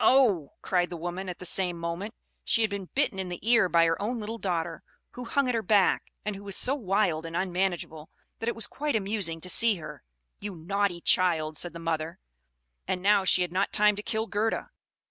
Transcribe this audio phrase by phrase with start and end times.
[0.00, 2.14] "Oh!" cried the woman at the same moment.
[2.44, 5.54] She had been bitten in the ear by her own little daughter, who hung at
[5.54, 9.48] her back; and who was so wild and unmanageable, that it was quite amusing to
[9.48, 10.02] see her.
[10.38, 12.18] "You naughty child!" said the mother:
[12.86, 14.68] and now she had not time to kill Gerda.